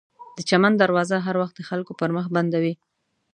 د 0.37 0.37
چمن 0.49 0.73
دروازه 0.77 1.15
هر 1.25 1.35
وخت 1.41 1.55
د 1.57 1.61
خلکو 1.69 1.91
پر 1.99 2.09
مخ 2.15 2.25
بنده 2.35 2.59
وي. 2.63 2.73